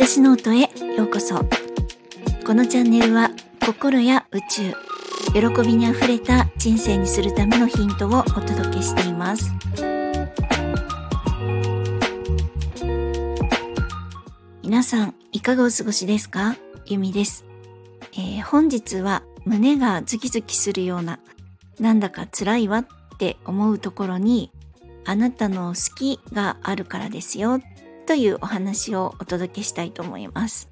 [0.00, 1.40] 私の音へようこそ。
[2.46, 3.32] このチャンネルは
[3.66, 4.72] 心や宇宙
[5.32, 9.52] 喜びにあふれた人生にするためのヒントをお届けしています。
[14.62, 16.54] 皆さんいかがお過ごしですか？
[16.86, 17.44] ゆみです、
[18.12, 21.18] えー、本日は胸がズキズキするような
[21.80, 22.86] なんだか辛いわっ
[23.18, 24.52] て思うところに
[25.04, 27.60] あなたの好きがあるからですよ
[28.08, 30.70] というお話をお届けしたいと思います。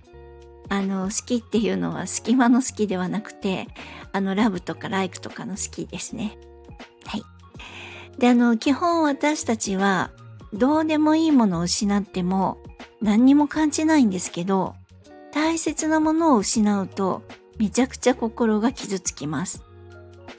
[0.70, 3.68] あの、好きっていうのは隙間の好きではなくて、
[4.12, 6.38] あの、ラブとかライクとかの好きですね。
[7.04, 7.22] はい。
[8.18, 10.12] で、あの、基本私たちは、
[10.54, 12.56] どうでもいいものを失っても
[13.02, 14.74] 何にも感じないんですけど、
[15.30, 17.22] 大切なものを失うと
[17.58, 19.62] めちゃくちゃ心が傷つきます。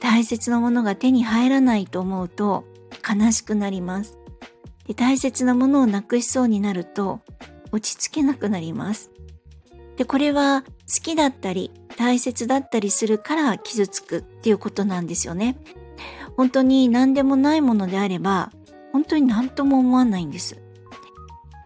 [0.00, 2.64] 大切なものが手に入らないと思うと
[3.08, 4.17] 悲しくなります。
[4.88, 7.20] で大切なものをなくしそうになると
[7.70, 9.10] 落ち着けなくなります。
[9.96, 10.68] で、これは好
[11.02, 15.56] きだったり大切だったりするから傷つくっていうことなんですよね。
[16.36, 18.50] 本当に何でもないものであれば
[18.92, 20.56] 本当に何とも思わないんです。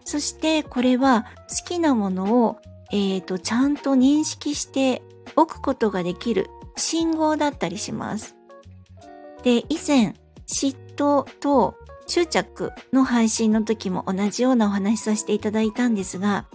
[0.03, 2.57] そしてこれは好きなものを、
[2.91, 5.01] えーと、ちゃんと認識して
[5.35, 8.35] おくことができる信号だったりします。
[9.43, 10.13] で、以前
[10.45, 11.75] 嫉妬と
[12.07, 16.45] 執着の配信の時も同じようなお話しさせていただいたんですが、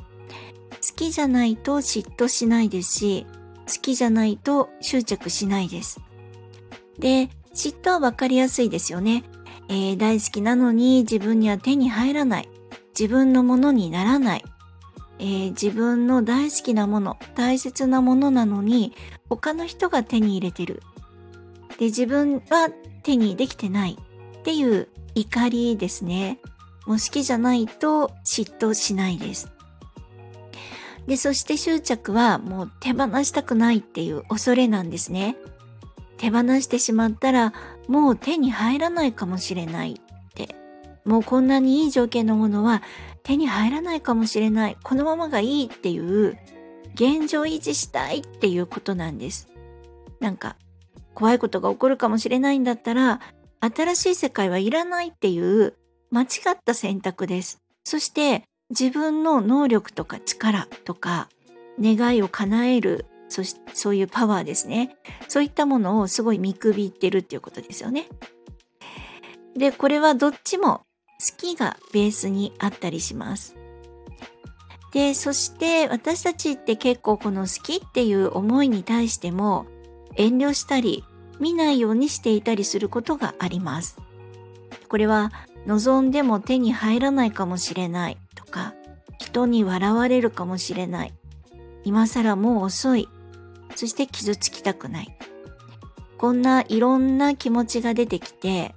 [0.81, 3.27] 好きじゃないと嫉妬しないですし、
[3.67, 6.01] 好きじゃないと執着しないです。
[6.99, 9.25] で、嫉妬はわかりやすいですよね。
[9.69, 12.49] えー、大好きなのに自分には手に入らない。
[12.99, 14.45] 自分のものにならない。
[15.19, 18.95] えー、自分の大好きなもの、大切なものなのに
[19.29, 20.83] 他の人が手に入れてる。
[21.79, 22.71] で、自分は
[23.03, 23.99] 手にできてない
[24.41, 26.39] っていう怒りですね。
[26.87, 29.53] もう好きじゃないと嫉妬しないです。
[31.07, 35.37] で、そして執着はもう手放したくないっていう恐れなんですね。
[36.19, 37.53] 手放してしまったら
[37.87, 40.55] もう手に入らないかもしれないって。
[41.05, 42.83] もうこんなにいい条件のものは
[43.23, 44.77] 手に入らないかもしれない。
[44.83, 46.39] このままがいいっていう
[46.95, 49.49] 現状維持したいっていうことなんです。
[50.21, 50.57] なんか
[51.15, 53.21] 怖いことが起こるかもしれないんだったら
[53.61, 55.75] 新しい世界はいらないっていう
[56.11, 57.61] 間違った選択です。
[57.85, 61.29] そして自分の能力とか力とか
[61.81, 64.97] 願いを叶えるそしそういうパワーですね。
[65.29, 68.07] そういったものをすごい見くびってるっていうことですよね。
[69.57, 70.83] で、これはどっちも
[71.21, 73.57] 好きがベースにあったりします。
[74.93, 79.67] で、そして私たちって結構この好きっていう思いに対しても
[80.17, 81.05] 遠慮したり
[81.41, 83.99] 見ないようにしていたりすることがあります。
[84.89, 85.33] これは
[85.67, 88.75] 望んでも手に入らないかもしれないとか
[89.19, 91.15] 人に笑われるかもしれない。
[91.85, 93.09] 今更もう遅い。
[93.75, 95.19] そして傷つきたくない。
[96.19, 98.75] こんないろんな気持ちが出てきて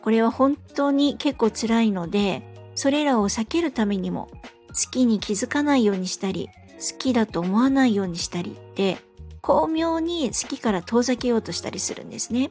[0.00, 2.42] これは本当に結構辛いので
[2.74, 4.30] それらを避けるためにも
[4.68, 6.48] 好きに気づかないようにしたり
[6.78, 8.96] 好きだと思わないようにしたりって
[9.42, 12.50] 巧妙に好きから遠ざけようとしたりするんですね。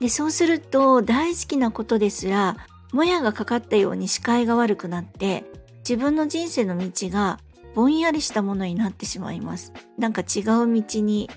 [0.00, 2.56] でそうすると大好きなことですら
[2.92, 5.44] もやがかかったように視界が悪くなって
[5.78, 7.40] 自分の人生の道が
[7.74, 9.72] ぼんやりしたものになってしまいます。
[9.98, 10.44] なんか違う
[10.82, 11.30] 道に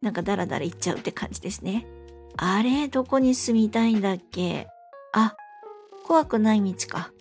[0.00, 1.86] なんかダラダラ行っちゃうって感じですね。
[2.36, 4.66] あれどこに住みたいんだっけ？
[5.12, 5.34] あ、
[6.04, 7.12] 怖くない道か。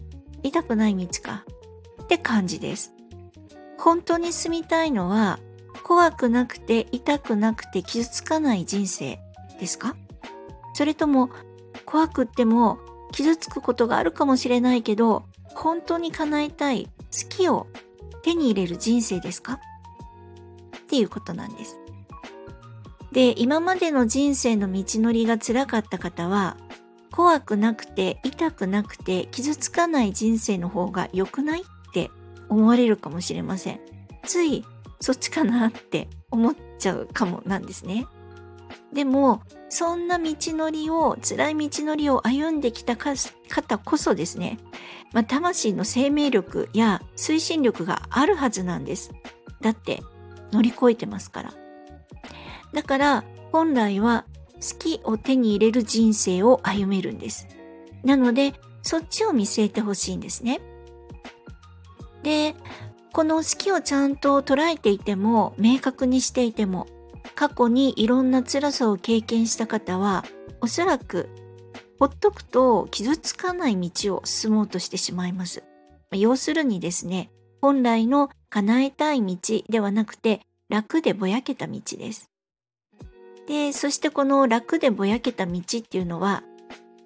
[0.43, 1.45] 痛くない道か。
[2.03, 2.93] って感じです。
[3.77, 5.39] 本当に住みたいのは
[5.83, 9.19] 怖くなくて痛くなくて傷つかない人生
[9.59, 9.95] ですか？
[10.73, 11.29] それとも
[11.85, 12.79] 怖くっても
[13.11, 17.67] 傷つくことがあるかもしれないけど本当に叶えたい好きを
[18.23, 19.53] 手に入れる人生ですか？
[19.53, 19.59] っ
[20.87, 21.77] ていうことなんです。
[23.11, 26.55] で、今までの人生の道のりが辛かった方は
[27.11, 31.61] 怖くなくて痛くなくて傷つかない人生の方が良くない？
[31.61, 31.63] っ
[31.93, 32.09] て
[32.47, 33.81] 思われるかもしれません。
[34.23, 34.63] つい
[35.01, 38.07] そっちかなって思っちゃうかもなんですね。
[38.93, 44.59] でも、そんな道のりを、辛い道のりを歩んできた方こそですね、
[45.13, 49.11] まあ、魂の生命力や推進力があるはずなんです。
[49.61, 50.01] だって、
[50.51, 51.53] 乗り越えてますから。
[52.73, 54.25] だから、本来は
[54.55, 57.47] 好きを手に入れる人生を歩めるんです。
[58.03, 60.59] なので、そっちを見据えてほしいんですね。
[62.23, 62.55] で、
[63.13, 66.87] この好きをちゃんと捉えていても、明確にしていても、
[67.35, 70.23] 過去にいろんな辛さを経験した方は、
[70.61, 71.29] おそらく、
[71.99, 75.63] ほっとくと傷つかない道を進もうとしてしまいます。
[76.11, 77.29] 要するにですね、
[77.61, 82.31] 本来の叶えたい道ではなくて楽でぼやけた道です。
[83.47, 86.43] で、そしてこの楽でぼやけた道っていうのは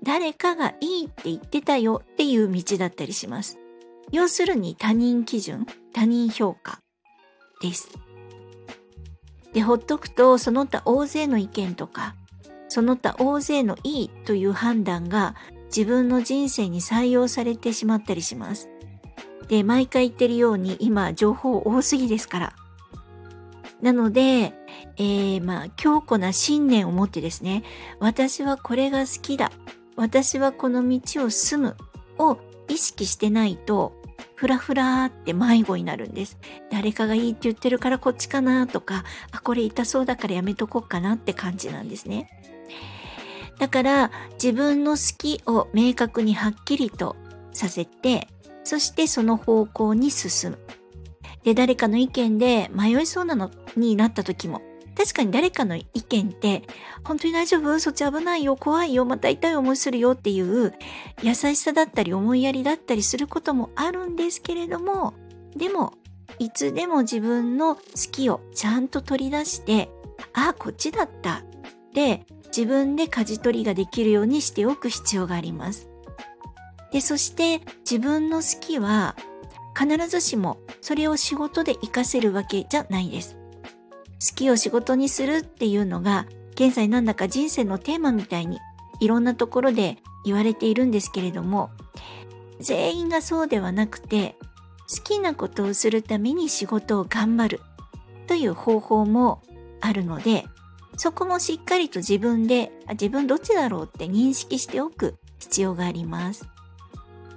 [0.02, 3.58] 誰かがいいって言ってたよっていう道だったりします。
[4.12, 5.66] 要するに他人基準、
[5.96, 6.82] 他人評価
[7.62, 7.90] です。
[9.54, 12.16] で、ほっとくとその他大勢の意見とか、
[12.68, 15.36] その他大勢のいいという判断が
[15.68, 18.68] 自分の人生に採用されてしまったりします。
[19.48, 22.54] で、毎回言ってるように今情報多すぎですから。
[23.82, 24.54] なので、
[24.98, 27.64] えー、まあ強固な信念を持ってですね、
[28.02, 29.50] 私はこれが好きだ。
[29.96, 31.78] 私はこの道を進む
[32.18, 32.38] を
[32.68, 33.94] 意識してないと、
[34.36, 36.38] ふらふらって迷子になるんです。
[36.70, 42.30] 誰かがいいって言ってるからこっちかなとか、あ、これ痛そうだからやめとこうかなって感じなんですね。
[43.58, 47.16] だから自分の好きを明確にはっきりと
[47.54, 48.28] させて、
[48.66, 50.60] そしてその方向に進む。
[51.44, 54.62] で、誰かの意見で迷いそうなのになった時も、
[54.98, 56.64] 確かに誰かの意見って、
[57.04, 57.80] 本当に大丈夫？
[57.80, 58.56] そっち危ないよ？
[58.56, 59.06] 怖いよ？
[59.06, 60.74] また痛い思いするよっていう
[61.22, 65.14] 優しさだったり思いやりだったりすることもあるんですけれども、
[65.56, 65.94] でも、
[66.40, 67.82] いつでも自分の好
[68.12, 69.90] きをちゃんと取り出して、
[70.34, 71.44] ああ、こっちだった。
[71.94, 75.90] で、自分で舵取りができるようにしておく必要があります。
[76.92, 79.16] で、そして自分の好きは
[79.78, 83.38] 必ずしもそれを仕事で活かせるわけじゃないです。
[84.28, 88.60] 好きを仕事にするっていうのが現在なんだか人生のテーマみたいに
[89.00, 91.70] いろんなところで言われているんですけれども
[92.60, 94.36] 全員がそうではなくて
[94.90, 97.62] 好きなことをするために仕事を頑張る
[98.28, 99.42] という方法も
[99.82, 100.46] あるので
[100.98, 106.48] そこもしっかりと自分で自分どっちだろうって認識しておく必要があります。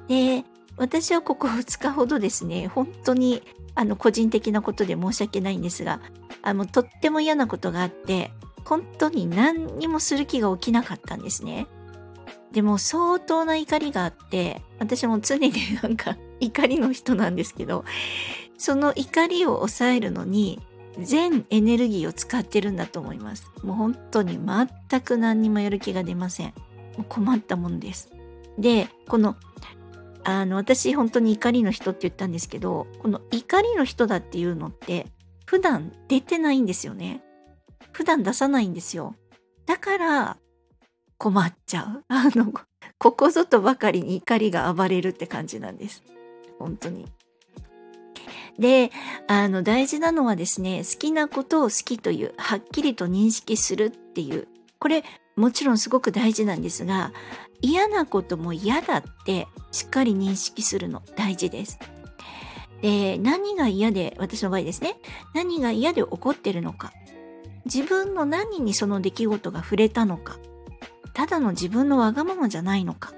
[0.07, 0.45] で
[0.77, 3.43] 私はここ2日ほどですね本当に
[3.75, 6.01] あの個人的なことで申し訳ないんですが
[6.49, 8.31] あのとっても嫌なことがあって
[8.65, 11.67] 本当に何にもする気が起きなかったんですね。
[12.53, 15.53] でも相当な怒りがあって私も常に
[15.83, 17.85] なんか 怒りの人なんですけど
[18.57, 20.59] その怒りを抑えるのに
[20.99, 23.51] 全エネルギーを使ってるんだと思います。
[23.63, 26.55] もう本当に全く何にもやる気が出ません。
[26.97, 28.11] もう困ったもんです。
[28.59, 29.37] で、この、
[30.25, 35.07] あの、私本当に怒りの人って言ったんですけど、この怒りの人だっていうのって
[35.49, 37.23] 普段出てないんですよね。
[37.93, 39.15] 普段出さないんですよ。
[39.65, 40.37] だから
[41.17, 42.05] 困っちゃう。
[42.13, 42.53] あの、
[42.99, 46.03] ここぞとばかりに怒りが暴れるって感じなんです。
[46.59, 47.07] 本当に。
[48.59, 48.91] で、
[49.27, 54.49] あの、大事なのはですね、好きなことを好きという、はっきりと認識するっていう、
[54.79, 55.03] これ、
[55.35, 57.15] もちろんすごく大事なんですが、
[57.63, 61.79] 嫌なことも嫌だってしっかり認識するの大事です。
[62.83, 64.97] で、何が嫌で、私の場合ですね、
[65.35, 66.93] 何が嫌で起こってるのか、
[67.65, 70.39] 自分の何にその出来事が触れたのか、
[71.15, 73.13] ただの自分のわがままじゃないのか、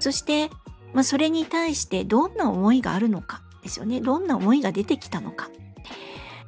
[0.00, 0.50] そして、
[0.94, 4.00] まあ、それに対してどんな思いがあるのかですよね。
[4.00, 5.50] どんな思いが出てきたのか。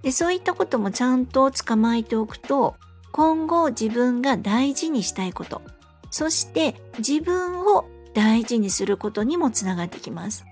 [0.03, 2.77] で、そういったこともちゃんと捕まえておくと、
[3.13, 5.61] 今後自分が大事にしたいこと、
[6.11, 10.45] そして自分を大事にすることにもつながってきます。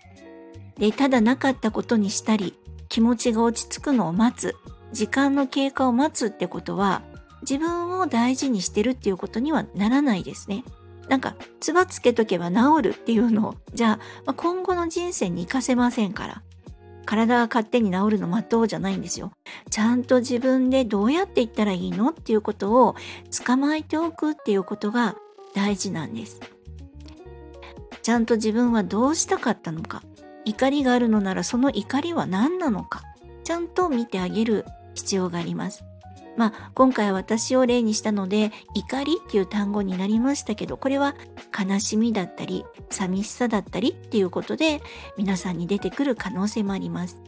[0.79, 2.55] で、ただなかったことにしたり、
[2.89, 4.57] 気持ちが落ち着くのを待つ、
[4.93, 7.03] 時間の経過を待つってことは、
[7.43, 10.65] 自分を大事にしてるっていうことにはならないですね。
[11.09, 16.43] なんか、つばつけとけば治るっていうのを、じゃあ、まあ、今後の人生に活かせませんから。
[17.09, 19.33] 体が勝手に治るの待とうじゃないんですよ。
[19.71, 22.97] ちゃんと自分でどうやっていったらいいのっていうことを
[23.47, 25.17] 捕まえておくっていうことが
[25.55, 26.39] 大事なんです。
[28.03, 30.03] ちゃんと自分はどうしたかったのか。
[30.49, 33.03] 怒りがあるのならその怒りは何なのか。
[33.45, 34.65] ちゃんと見てあげる
[34.95, 35.85] 必要があります。
[36.37, 41.17] まあ、今回私を例にしたので、怒りっていう単語になりましたけど、これは
[41.59, 44.81] 悲しみだったり、寂しさだったりっていうことで、
[45.17, 47.21] 皆さんに出てくる可能性もあります。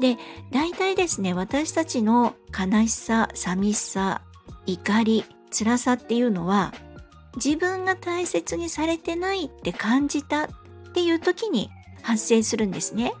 [0.00, 0.18] で、
[0.52, 4.22] 大体ですね、私たちの悲しさ、寂しさ、
[4.66, 6.74] 怒り、辛さっていうのは、
[7.36, 10.48] 自分が大切にされてないって感じたっ
[10.92, 11.70] ていう時に
[12.02, 13.12] 発生するんですね。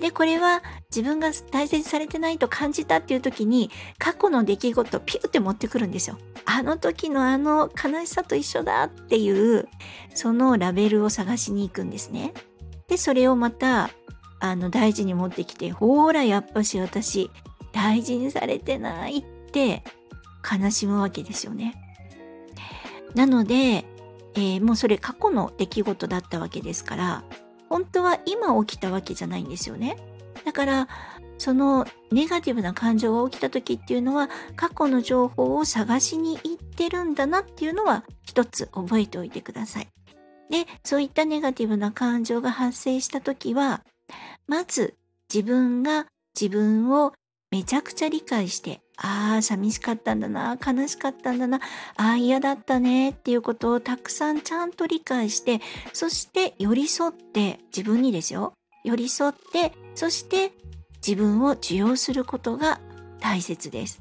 [0.00, 6.18] で、これは自分が大切にされてないと感じたっていう時に過去の出来事をピュって持ってくるんですよ。
[6.44, 9.68] あの時のあの悲しさと一緒だっていう
[10.14, 12.34] そのラベルを探しに行くんですね。
[12.88, 13.90] で、それをまた
[14.40, 17.30] あの大事に持ってきて、ほーらやっぱし私
[17.70, 19.84] 大事にされてないって
[20.42, 21.76] 悲しむわけですよね。
[23.14, 23.84] なので、
[24.34, 27.24] えー、もうそれ過去の出来事だったわけですから
[27.72, 29.96] 本当は今起きたわけじゃないんですよね。
[30.44, 30.88] だから
[31.38, 39.88] そのネガティブな感情が起きた時っていうのは過去の情報を探しに行ってるんだなっていうのは一つ覚えておいてください。
[40.50, 43.82] で、そういったネガティブな感情が発生した時は、
[44.46, 44.94] まず
[45.32, 47.14] 自分が自分を
[47.52, 51.60] めちゃくちゃ理解して、ああ、寂しかったんだな、悲しかったんだな、
[51.96, 55.60] ああ、嫌だったねっていうことをたくさんちゃんと理解して、
[55.92, 58.54] そして寄り添って、自分にですよ、
[58.84, 60.52] 寄り添って、そして
[61.06, 62.80] 自分を受容することが
[63.20, 64.00] 大切です。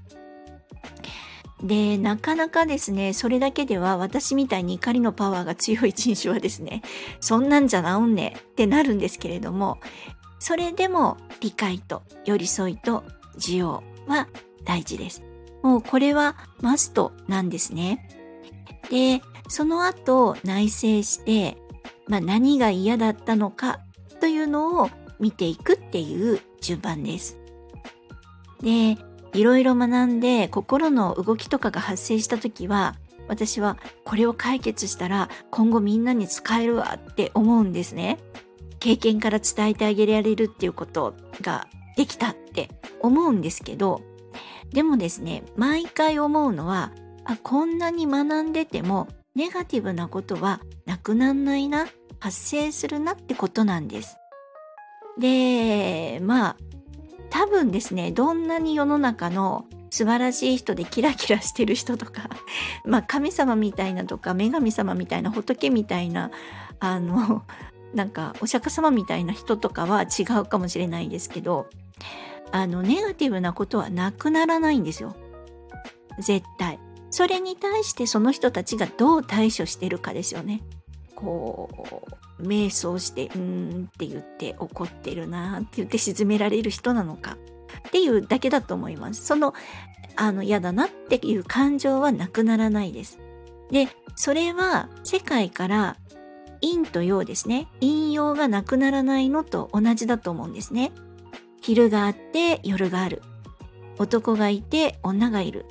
[1.61, 6.83] で、なかなかですね、それだけでは私みたいに怒りのパワーが強い人種はですね、
[7.19, 9.81] そんなんじゃ治んねえってなるんですけれども、
[10.39, 13.03] それでも理解と寄り添いと
[13.37, 14.27] 受容は
[14.63, 15.23] 大事です。
[15.61, 18.09] もうこれはマストなんですね。
[18.89, 21.57] で、その後内省して、
[22.07, 23.79] まあ、何が嫌だったのか
[24.19, 27.37] というのを見ていくっていう順番です。
[28.61, 28.97] で、
[29.33, 32.95] いろいろ学んで心の動きとかが発生した時は、
[33.27, 38.17] 私はこれを解決したら今後みんなに使えるわって思うんですね。
[38.79, 44.01] 経験から伝えてあげられるっていうことができたって思うんですけど、
[44.71, 46.91] でもですね、毎回思うのは、
[47.23, 51.87] あ、こんなに学んでてもネガティブなことはなくなんないな、
[52.19, 54.17] 発生するなってことなんです。
[55.17, 56.57] で、まあ、
[57.29, 62.29] 多分ですね、どんなに世の中の素晴らしい人でキラキラしてる人とか、
[62.85, 66.31] まあ神様みたいなとか女神様みたいな仏みたいな、
[66.79, 67.43] あの、
[67.93, 71.67] なんかお釈迦様みたいな人とかは違うかもしれないですけど、
[72.51, 75.15] あの、ネガティブなことはなくならないんですよ。
[76.19, 76.79] 絶対。
[77.09, 80.61] それに対してその人たちがどう対処してるかですよね。
[81.13, 81.69] こ
[82.39, 87.37] う瞑想して「うん」って言って怒ってるなって言って沈められる人なのか
[87.87, 89.25] っていうだけだと思います。
[89.25, 89.53] その
[90.15, 93.19] あの嫌だなっていう感情はなくならないです。
[93.71, 95.97] でそれは世界から
[96.61, 100.91] 陰と陽ですね陰陽がなくならないのと同じだと思うんですね。
[101.61, 103.21] 昼があって夜がある
[103.97, 105.65] 男がいて女がいる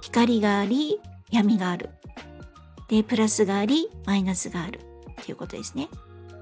[0.00, 1.90] 光があり闇がある
[2.88, 4.80] で、プラスがあり、マイナスがある
[5.20, 5.88] っていうことですね。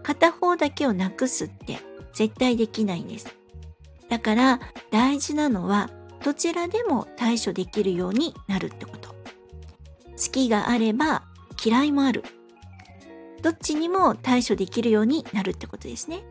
[0.02, 1.78] 片方だけをなくすって
[2.12, 3.34] 絶対できないんです。
[4.08, 5.90] だから大事なのは
[6.24, 9.10] どちらでも対処できるようになるってこと。
[9.10, 11.22] 好きがあれば
[11.64, 12.24] 嫌いもある。
[13.40, 16.22] どっちにも対処できるようになるってことですね。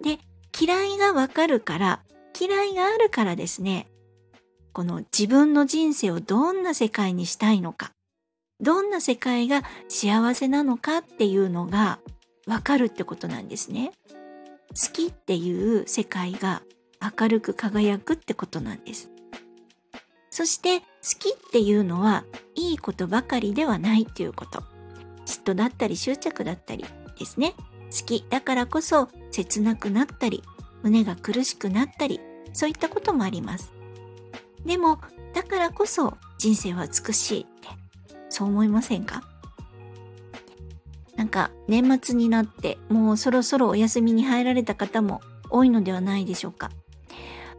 [0.00, 0.18] で、
[0.58, 2.02] 嫌いがわかるから、
[2.38, 3.88] 嫌いがあるからですね、
[4.72, 7.92] この自分の人生をどんな世界にしたいのか、
[8.60, 11.98] どんな世界が幸せなのかっていうのが
[12.46, 13.92] わかるってことなんですね。
[14.70, 16.62] 好きっていう世界が
[17.18, 19.10] 明るく輝くってことなんです。
[20.30, 20.86] そして好
[21.18, 24.62] きっていうのはいいことばかりではないっていうこと。
[25.26, 26.84] 嫉妬だったり執着だったり
[27.18, 27.54] ですね。
[27.90, 30.42] 好きだからこそ切なくなったり、
[30.82, 32.20] 胸が苦しくなったり、
[32.52, 33.72] そういったこともあります。
[34.64, 35.00] でも、
[35.34, 37.68] だからこそ人生は美しいって
[38.28, 39.22] そう思いませんか？
[41.16, 45.20] なんか年末になってもうそろそろお休みに入られた方も
[45.50, 46.70] 多いのではないでしょうか。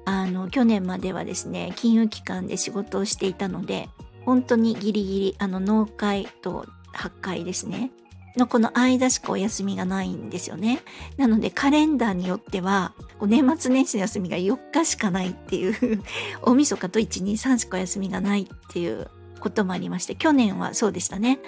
[0.04, 3.88] あの去年まではですね金融機関で仕事をしていたので
[4.26, 7.92] 本当にギリギリあの納会と発会ですね
[8.38, 10.82] のこの間しかお休みがないんですよね。
[11.18, 16.04] なのでカレンダーによっては年末年始の休みが4日しかないっていう
[16.42, 19.10] 大晦日と123しかお休みがないっていう
[19.40, 21.40] こともありまして、去年はそうでしたね。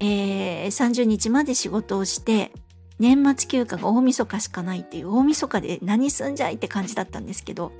[0.00, 2.52] えー、30日まで仕事をして、
[2.98, 7.72] 年末休暇が大晦日しかないっていう大晦日で何すんじゃいって感じだったんですけど、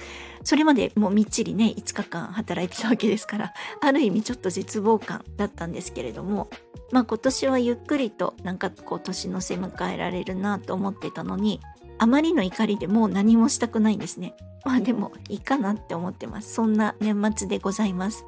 [0.44, 6.48] それまでもうみっちりね、5日間働いてたわけですから、 ある意味ちょっと絶望感だったんですけれども、
[6.92, 11.60] まあ今年はゆっくりとなんかこう年の瀬迎えられるなと思ってたのに、
[11.98, 14.34] あまりの怒りでもう何もしたくないんですね。
[14.64, 16.54] まあでもいいかなって思ってます。
[16.54, 18.24] そんな年末でございます。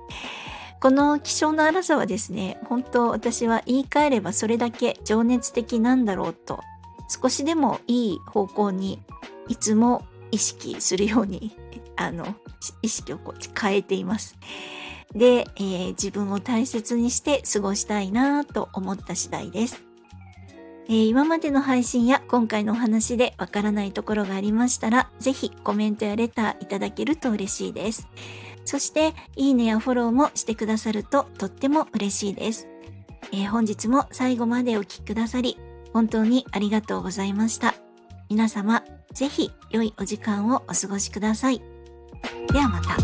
[0.80, 6.60] この気象の荒さはですね、本当私は言い換えればそれだけ情熱的なんだろうと、
[7.10, 9.02] 少しでもいい方向に
[9.48, 11.56] いつも意識するように、
[11.96, 12.36] あの、
[12.82, 14.38] 意識をこう変えています。
[15.12, 19.82] で、えー、自分を大切にして過ごしたいなと思った次第です。
[20.88, 28.06] えー、今までの配信や今回のお話でわからないところがありましたら、ぜひコメントやレターいただけると嬉しいです。
[28.64, 32.68] そして、いいねやフォローもしてくださるととっても嬉しいです。
[33.32, 35.58] えー、本日も最後までお聴きくださり、
[35.92, 37.74] 本当にありがとうございました。
[38.28, 41.62] 皆様、ぜひ良いお時間をお過ごしください。
[42.52, 42.96] ではまた。